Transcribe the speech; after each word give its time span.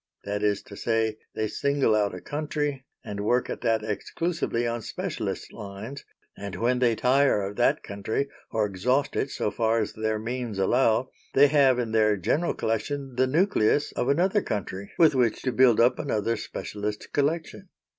That 0.23 0.41
is 0.41 0.63
to 0.63 0.75
say, 0.75 1.17
they 1.35 1.47
single 1.47 1.95
out 1.95 2.15
a 2.15 2.21
country, 2.21 2.85
and 3.05 3.23
work 3.23 3.51
at 3.51 3.61
that 3.61 3.83
exclusively 3.83 4.65
on 4.65 4.81
specialist 4.81 5.53
lines; 5.53 6.05
and 6.35 6.55
when 6.55 6.79
they 6.79 6.95
tire 6.95 7.43
of 7.43 7.55
that 7.57 7.83
country, 7.83 8.27
or 8.49 8.65
exhaust 8.65 9.15
it 9.15 9.29
so 9.29 9.51
far 9.51 9.77
as 9.79 9.93
their 9.93 10.17
means 10.17 10.57
allow, 10.57 11.09
they 11.35 11.49
have 11.49 11.77
in 11.77 11.91
their 11.91 12.17
general 12.17 12.55
collection 12.55 13.13
the 13.15 13.27
nucleus 13.27 13.91
of 13.91 14.09
another 14.09 14.41
country 14.41 14.89
with 14.97 15.13
which 15.13 15.43
to 15.43 15.51
build 15.51 15.79
up 15.79 15.99
another 15.99 16.35
specialist 16.35 17.09
collection. 17.13 17.69